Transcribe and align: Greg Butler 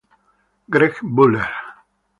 Greg 0.69 0.97
Butler 1.13 1.45